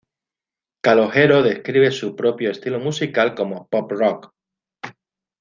[0.81, 4.33] Calogero describe su propio estilo musical como "pop rock".